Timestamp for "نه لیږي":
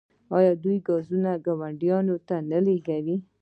2.51-3.15